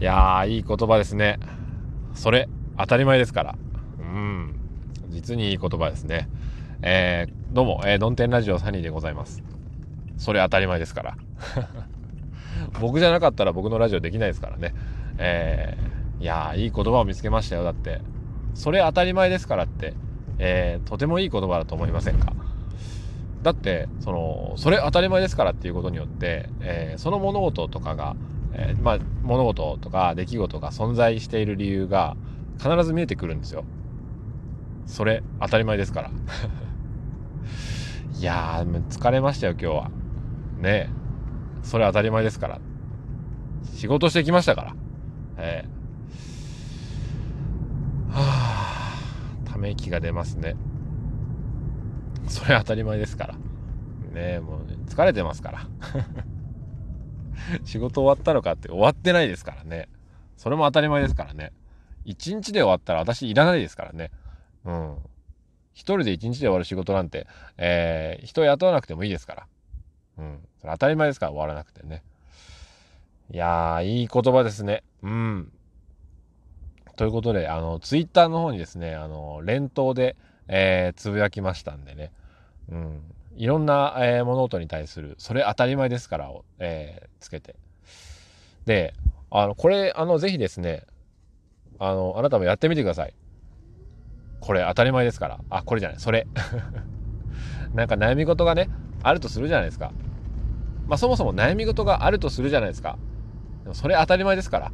[0.00, 1.38] いやー、いい言葉ですね。
[2.14, 3.58] それ、当たり前ですから。
[3.98, 4.54] うん。
[5.10, 6.30] 実にいい言葉ですね。
[6.80, 9.42] えー、どうも、えー、ドンテンラジオサニーでございます。
[10.16, 11.16] それ当たり前ですから。
[12.80, 14.74] 僕じゃなかったら僕のラジオできないですからね。
[15.18, 17.64] えー、いやー、いい言葉を見つけましたよ。
[17.64, 18.00] だって、
[18.54, 19.92] それ当たり前ですからって、
[20.38, 22.32] えー、とてもいい言葉だと思いませんか？
[23.42, 28.16] だって、その、それ当たり前ですからっていうことによって、えー、その物事とかが、
[28.60, 32.14] えー、まあ、物事とか出来事が存在している理由が
[32.58, 33.64] 必ず見えてくるんですよ。
[34.86, 36.10] それ当たり前ですから。
[38.18, 39.90] いや、疲れましたよ、今日は。
[40.58, 40.90] ねえ
[41.62, 42.60] それ当たり前ですから。
[43.72, 44.74] 仕事してきましたから。
[45.38, 48.92] えー、はあ、
[49.46, 50.54] ため息が出ますね。
[52.26, 53.34] それ当たり前ですから。
[53.34, 53.40] ね
[54.16, 55.66] えもう、ね、疲れてますから。
[57.64, 59.88] 仕事終わったのかって終わってないですからね。
[60.36, 61.52] それも当たり前ですからね。
[62.04, 64.10] 一日で終わったら私いらないですからね。
[64.64, 64.96] うん。
[65.72, 67.26] 一人で一日で終わる仕事なんて、
[67.56, 69.46] えー、人雇わなくてもいいですから。
[70.18, 70.40] うん。
[70.60, 72.02] それ当たり前ですから終わらなくてね。
[73.32, 74.82] いやー、いい言葉ですね。
[75.02, 75.52] うん。
[76.96, 80.16] ということで、あの、ツイッターの方にですね、あの、連投で、
[80.48, 82.12] えー、つぶやきましたんでね。
[82.70, 83.02] うん。
[83.36, 87.56] いろんな、えー、物事に対する、それ当たり前ですからを、えー、つけて。
[88.66, 88.94] で、
[89.30, 90.84] あの、これ、あの、ぜひですね、
[91.78, 93.14] あの、あなたもやってみてください。
[94.40, 95.40] これ当たり前ですから。
[95.50, 96.26] あ、これじゃない、それ。
[97.74, 98.68] なんか悩み事がね、
[99.02, 99.92] あるとするじゃないですか。
[100.86, 102.98] まあそもそも悩み事があるとするじゃないですか。
[103.62, 104.72] でもそれ当たり前ですから。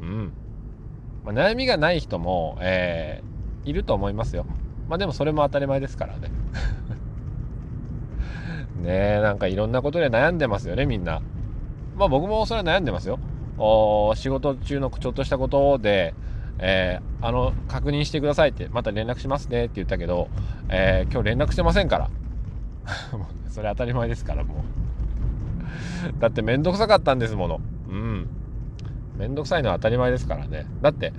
[0.00, 0.32] うん。
[1.24, 4.46] まあ、悩みがない人も、えー、いると思いますよ。
[4.88, 6.30] まあでもそれも当たり前ですからね。
[8.82, 11.22] ねえ、なんかいろんなことで悩んでますよね、みんな。
[11.96, 13.18] まあ僕もそれは悩んでますよ。
[13.58, 16.14] お仕事中のちょっとしたことで、
[16.58, 20.28] えー、あの、確認してくださいって、また連絡しますねって言ったけど、
[20.68, 22.10] えー、今日連絡してませんから。
[23.48, 26.20] それ当たり前ですから、もう。
[26.20, 27.60] だってめんどくさかったんですもの。
[27.88, 28.28] うん。
[29.18, 30.66] めんどくさいのは当たり前ですからね。
[30.82, 31.12] だって、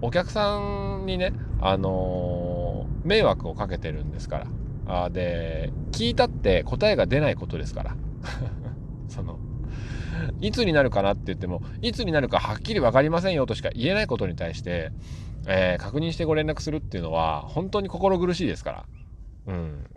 [0.00, 4.46] お客さんにね、あのー、迷惑をかけてるんですから。
[4.88, 7.96] あで、聞いたって答えが出ないことですから。
[9.08, 9.38] その、
[10.40, 14.92] いつになるかなって言っても、いつになるかはっきり分かりませんよとしか言えないことに対して、
[15.46, 18.86] えー、確認してご連絡するっていうのは、本当に心苦しいですから。
[19.46, 19.90] うん。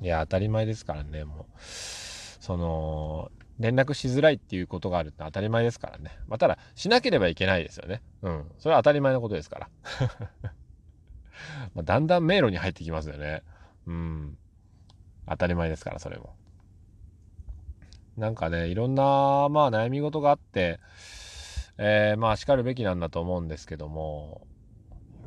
[0.00, 1.44] いや、当たり前ですからね、もう。
[1.60, 6.18] その、連絡しづらいっていうことがあるって当たり前ですからね。
[6.26, 8.02] まあ、ただ、しなければいけないですよね。
[8.22, 8.50] うん。
[8.58, 9.68] それは当たり前のことですから。
[11.74, 13.42] まあ、だんだん迷路に入ってきますよね。
[13.88, 14.38] うん。
[15.26, 16.34] 当たり前ですから、それも。
[18.16, 20.78] なんかね、いろんな、まあ悩み事があって、
[21.78, 24.46] えー、まあ叱るべきなんだと思うんですけども、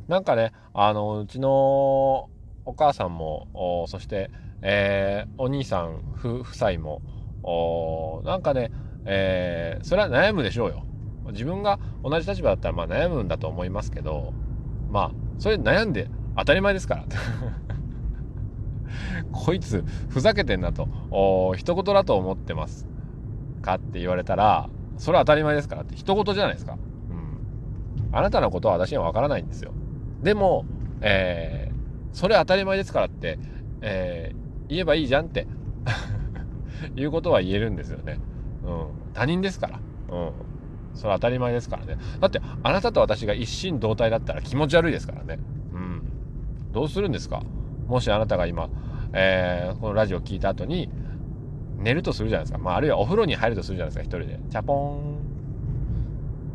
[0.08, 2.30] なんかね、あの、うちの
[2.66, 4.30] お母さんも、そして、
[4.62, 7.02] えー、お兄さん夫妻も、
[8.26, 8.72] なんかね、
[9.06, 10.86] えー、それは悩むでしょうよ。
[11.32, 14.34] 自分が同じ立場だったらまあ悩むんだと思いますけど、
[14.90, 17.06] まあ、それ悩んで当たり前ですから。
[19.32, 20.88] こいつふざけてんなと、
[21.58, 22.88] 一言だと思ってます
[23.62, 26.78] かって言われたら、それは当たり前ですからって一言じゃないですか。
[27.10, 28.16] うん。
[28.16, 29.72] あなたのことは私にはわからないんですよ。
[30.22, 30.66] でも、
[31.02, 31.76] えー、
[32.16, 33.40] それ当たり前ですからって、
[33.82, 35.48] えー、言えばいいじゃんって
[36.96, 38.20] いうことは言えるんですよね。
[38.64, 38.86] うん。
[39.14, 39.80] 他人ですから。
[40.16, 40.32] うん。
[40.94, 41.98] それは当たり前ですからね。
[42.20, 45.40] だって、あなたと私が一心同体だったら気持ち悪いですからね。
[45.74, 46.02] うん。
[46.74, 47.42] どうするんですか？
[47.92, 48.70] もしあなたが今、
[49.12, 50.90] えー、このラジオを聞いた後に、
[51.78, 52.58] 寝るとするじゃないですか。
[52.58, 54.40] まあ、あるいはお風呂に入るとするじゃないですか、一人で。
[54.50, 54.94] チャポ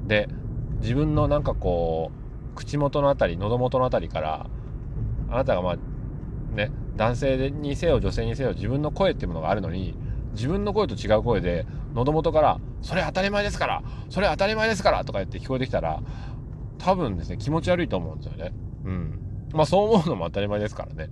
[0.03, 0.09] ーン。
[0.09, 0.29] で、
[0.81, 2.11] 自分のなんかこ
[2.53, 4.47] う、口元のあたり、喉元のあたりから、
[5.29, 5.77] あなたがまあ、
[6.57, 9.95] ね、男性にせよ女性にせよ自分の声っていうものがあるのに、
[10.33, 16.03] 自分の声と違う声で、喉元から、それ当たり前ですからそれ当たり前ですからとか言って聞こえてきたら、
[16.79, 18.53] 多分ですね、気持ち悪いと思うんですよね。
[18.85, 19.19] うん。
[19.53, 21.11] まあそう思うのも当たり前ですからね。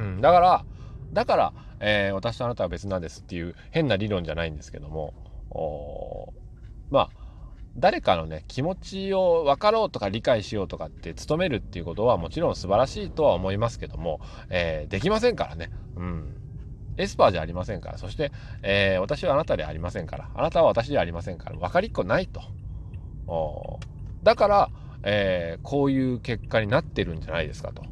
[0.00, 0.64] うん、だから、
[1.12, 5.14] だから、えー、私とあなたは別なんですっていう変な理論じゃないんですけども、
[6.90, 7.10] まあ、
[7.76, 14.20] 誰かのね、気持ちを分かろうとか理解しようとかって努めるっていうことはもちろん素晴らしいとは思いますけども、
[14.50, 15.70] えー、できませんからね。
[15.96, 16.36] うん。
[16.96, 17.98] エスパーじゃありませんから。
[17.98, 18.32] そして、
[18.62, 20.30] えー、私はあなたではありませんから。
[20.34, 21.56] あなたは私ではありませんから。
[21.56, 22.42] 分かりっこないと。
[24.22, 24.70] だから、
[25.04, 27.84] えー、こういう結果になってるんじゃないですかと。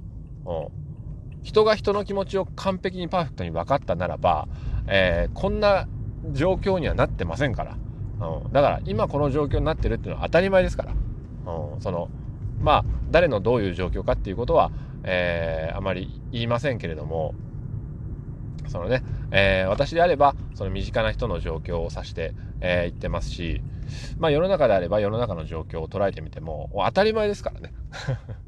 [1.42, 4.48] 人が人の気持ちを完璧にパーフェクトに分かったならば、
[4.86, 5.86] えー、こんな
[6.32, 7.76] 状況にはなってませんから。
[8.20, 10.92] うん、だから今この状況になってるっていうのは当たり前ですから、
[11.52, 12.08] うん、その
[12.60, 14.72] まあ誰のどういう状況かっていうことは、
[15.04, 17.34] えー、あまり言いませんけれども
[18.66, 23.62] そのね、えー、私であればその身近な人の状況を指して、えー、言ってますし、
[24.18, 27.72] まあ、世の中であれば世の中の状況を捉えてみても当たり前ですからね。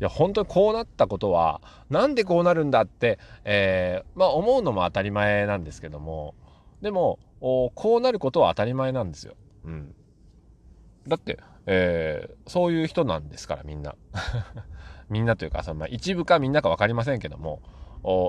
[0.00, 1.60] いや本当にこうなったことは
[1.90, 6.34] なんでこうなるんだって、えー、まあ、思うのも当たり前なんですけども
[6.80, 9.34] でもこうなることは当たり前なんですよ。
[9.64, 9.94] うん、
[11.06, 13.94] だって、えー、そういう人なんですからみんな。
[15.10, 17.60] みんなというかその、まあ、一部かみんなか分かりませんけども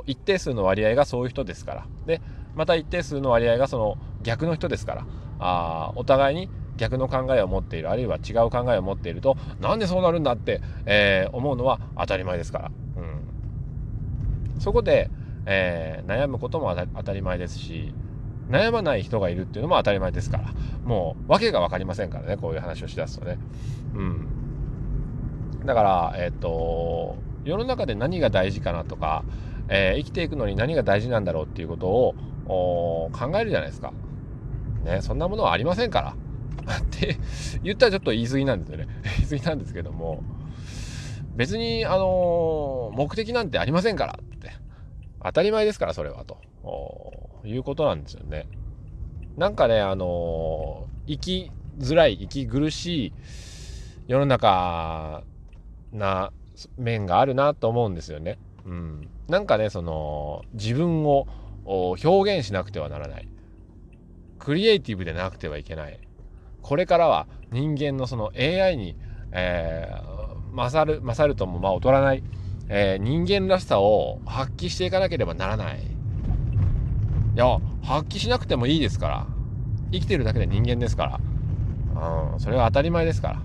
[0.05, 2.21] 一定数の割合がそういう人ですからで
[2.55, 5.05] また一定数の割合がその逆の人ですから
[5.39, 15.09] あお互いに逆の考えを持っているあるいは違う考えを持っているとなんでそうなるんだって、えー、思うのは当たり前ですから、うん、そこで、
[15.45, 17.93] えー、悩むことも当たり前ですし
[18.49, 20.53] 悩まない人がいるっていうのも当たり前ですから
[20.83, 23.37] もう訳が分かりませんからねこういう話をしだすとね。
[23.95, 24.43] うん
[25.65, 27.15] だから、えっ、と、
[27.45, 29.23] 世の中で何が大事かなとか、
[29.69, 33.93] えー、生きていくのに何が大事なんだろうっていうことを考えるじゃないですか。
[34.83, 36.15] ね、そんなものはありませんから。
[36.63, 37.17] って
[37.63, 38.87] 言ったらちょっと言い過ぎなんですよね。
[39.17, 40.23] 言い過ぎなんですけども、
[41.35, 44.51] 別に、あのー、目的なんてありませんからって。
[45.23, 46.37] 当たり前ですから、それは、と
[47.45, 48.47] いうことなんですよね。
[49.37, 53.13] なんかね、あのー、生きづらい、生き苦しい
[54.07, 55.23] 世の中
[55.91, 56.31] な
[56.77, 58.37] 面があるなと思うんですよね。
[58.65, 61.27] うん、なんかねその自分を
[61.65, 63.27] 表現しなくてはならない
[64.39, 65.99] クリエイティブでなくてはいけない
[66.63, 68.95] これからは人間のその AI に、
[69.31, 72.23] えー、勝る勝るともまあ劣らない、
[72.69, 75.83] えー、人間らしさを発揮していかなければならない。
[77.35, 79.27] いや発揮しなくてもいいですから。
[79.91, 81.19] 生きてるだけで人間ですか
[81.95, 83.39] ら、うん、それは当たり前ですか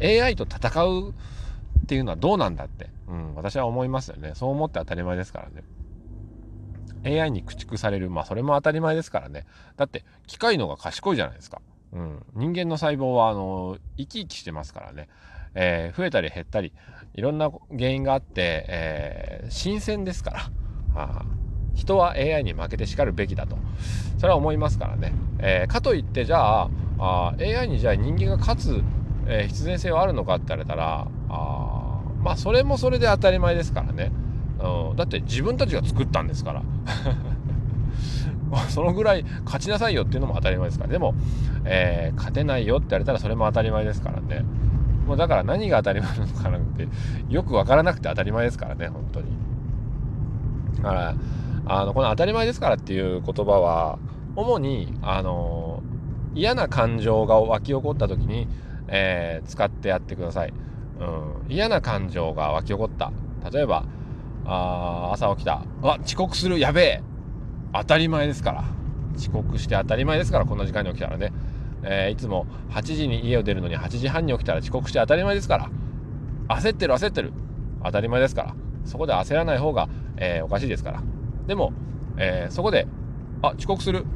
[0.00, 0.24] ら。
[0.24, 4.32] AI と戦うっていうのはどうなんだって、うん、私は思いますよね。
[4.34, 5.64] そう思って当たり前ですからね。
[7.04, 9.46] AI に駆逐される、まあそれも当たり前ですからね。
[9.76, 11.60] だって機械の方が賢いじゃないですか。
[11.92, 15.08] うん、人間の細胞はあの生き生きしてますからね、
[15.54, 16.74] えー、増えたり減ったり
[17.14, 20.50] いろんな原因があって、えー、新鮮ですから、
[20.94, 21.24] あ、
[21.74, 23.56] 人は AI に負けてしかるべきだと。
[24.18, 28.82] それは思いますからね、えー、かといってじゃああ AI にじゃあ人間が勝つ
[29.28, 34.10] えー、必然性はあるのかって言われたらあまあそれもそれで当たり前ですからね、
[34.60, 36.62] うん、だって自分たちが作ったんですから。
[38.70, 40.90] そのぐらい勝ちなさいよっていうのも当たり前ですから。
[40.90, 41.14] でも、
[41.64, 44.44] えー、勝てないよって言われたらそれも当たり前ですからね。
[45.06, 46.88] もうだから何が当たり前なのかなって
[47.28, 49.26] よく分からなくて当たり前ですからね本当に。
[50.76, 51.14] だから
[51.66, 53.98] あのこの「当たり前ですから」っていう言葉は
[54.36, 55.82] 主にあの
[56.34, 58.48] 嫌な感情が湧き起こった時に
[58.88, 60.52] えー、使ってやってください、
[61.00, 61.04] う
[61.50, 63.12] ん、嫌な感情が湧き起こった。
[63.50, 63.84] 例えば
[64.50, 65.62] あ朝起きた。
[65.82, 66.58] あ遅刻する。
[66.58, 67.02] やべえ。
[67.74, 68.64] 当たり前ですから。
[69.14, 71.32] 遅刻して当たり前ですからこんな時間に起きたらね、
[71.82, 75.70] えー、いつも8時に家を出るのに8時半に起きたら遅刻して当たり前ですから。
[76.56, 77.32] 焦ってる焦ってる。
[77.84, 78.54] 当たり前ですから。
[78.84, 81.02] そこで焦らない方が、えー、おかしいですから。
[81.46, 81.72] でも、
[82.16, 82.86] えー、そこで
[83.42, 84.06] あ遅刻する。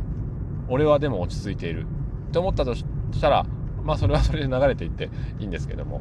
[0.69, 1.87] 俺はでも落ち着いている。
[2.29, 2.85] って思ったとし
[3.21, 3.45] たら
[3.85, 6.01] まあそれはそれで流れていっていいんですけども。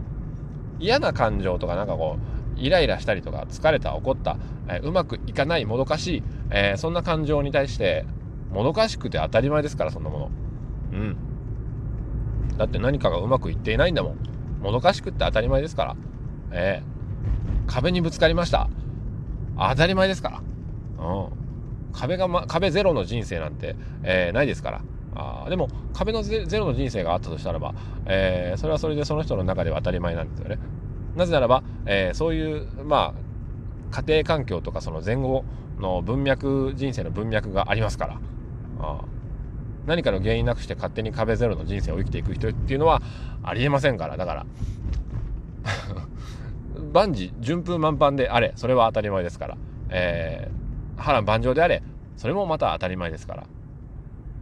[0.80, 8.06] 嫌な感情とかなんかこうイライラしたりとか疲れた怒った、え、うまくいかないもどかしい、え、そんな感情に対して
[8.52, 10.32] もどかしくて当たり前ですからそんなもの。
[10.94, 11.16] うん。
[12.58, 14.18] だって何かがうまくいっていないんだもん。
[14.62, 15.96] もどかしくって当たり前ですから。
[16.52, 18.70] えー、壁にぶつかりました。
[19.58, 20.42] 当たり前ですから。
[21.06, 21.30] うん。
[21.94, 24.82] 壁が、ま、壁ゼロの人生なんて、えー、ないですから。
[25.14, 27.74] あでも壁のゼロの人生があったとしたらば、
[28.06, 30.58] えー、それはそれでその人の中では当たり前なんですよね。
[31.16, 33.14] なぜならば、えー、そういうま
[33.92, 35.44] あ家庭環境とかその前後
[35.80, 38.20] の文脈人生の文脈がありますから。
[38.80, 39.02] あ
[39.86, 43.02] 何かの原因なくして勝手に壁ゼロの人生を生きていく人っていうのは
[43.44, 44.16] ありえませんから。
[44.18, 44.46] だから
[46.94, 49.58] 万事順風満帆であれそれは当たり前ですから、
[49.90, 51.82] えー、波乱万丈であれ
[52.16, 53.44] それもまた当たり前ですから。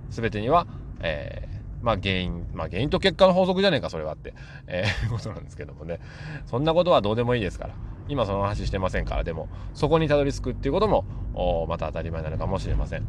[0.09, 0.65] 全てには、
[1.01, 1.48] えー、
[1.81, 4.33] まあ原因、まあ原因と結果の法則じゃねえか、それはって、
[4.67, 5.99] えー、 ことなんですけどもね。
[6.45, 7.73] そんなことはどうでもいいですから。
[8.07, 11.05] 今その話してませんから、でも、そこにたどり着くっていうことも、
[11.67, 13.03] また当たり前なのかもしれません。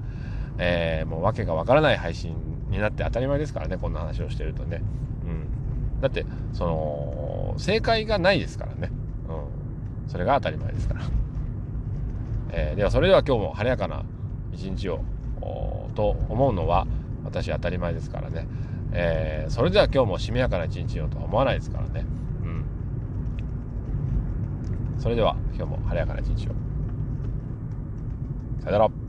[0.58, 2.36] えー、もう訳がわからない配信
[2.68, 4.82] になって当たり前ですからね、こんな話をしてるとね。
[5.24, 6.00] うん。
[6.00, 8.90] だって、その、正解がないですからね。
[10.04, 10.10] うん。
[10.10, 11.00] それが当たり前ですから。
[12.52, 14.04] えー、では、それでは今日も晴れやかな
[14.52, 15.00] 一日を
[15.94, 16.86] と思うのは
[17.24, 18.46] 私当たり前ですからね、
[18.92, 22.04] えー、それでは今日もしめやかな一日をとは思わないですからね。
[22.42, 22.64] うん。
[24.98, 26.52] それでは今日も晴れやかな一日を。
[28.62, 28.99] さよなら。